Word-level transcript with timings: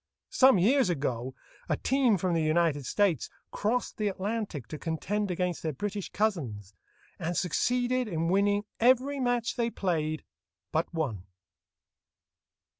Some 0.31 0.57
years 0.57 0.89
ago 0.89 1.35
a 1.69 1.77
team 1.77 2.17
from 2.17 2.33
the 2.33 2.41
United 2.41 2.87
States 2.87 3.29
crossed 3.51 3.97
the 3.97 4.07
Atlantic 4.07 4.65
to 4.69 4.79
contend 4.79 5.29
against 5.29 5.61
their 5.61 5.73
British 5.73 6.09
cousins, 6.09 6.73
and 7.19 7.37
succeeded 7.37 8.07
in 8.07 8.27
winning 8.27 8.63
every 8.79 9.19
match 9.19 9.57
they 9.57 9.69
played 9.69 10.23
but 10.71 10.91
one. 10.91 11.27